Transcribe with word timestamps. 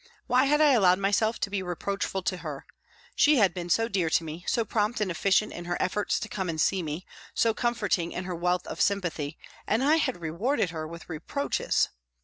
Why 0.25 0.45
had 0.45 0.61
I 0.61 0.71
allowed 0.71 0.97
myself 0.97 1.37
to 1.41 1.51
be 1.51 1.61
reproachful 1.61 2.23
to 2.23 2.37
her? 2.37 2.65
She 3.15 3.37
had 3.37 3.53
been 3.53 3.69
so 3.69 3.87
dear 3.87 4.09
to 4.09 4.23
me, 4.23 4.43
so 4.47 4.65
prompt 4.65 4.99
and 4.99 5.11
efficient 5.11 5.53
in 5.53 5.65
her 5.65 5.77
efforts 5.79 6.19
to 6.21 6.27
come 6.27 6.49
and 6.49 6.59
see 6.59 6.81
me, 6.81 7.05
so 7.35 7.53
comforting 7.53 8.11
in 8.11 8.23
her 8.23 8.33
wealth 8.33 8.65
of 8.65 8.81
sympathy, 8.81 9.37
and 9.67 9.83
I 9.83 9.97
had 9.97 10.19
rewarded 10.19 10.71
her 10.71 10.87
with 10.87 11.07
reproaches 11.07 11.89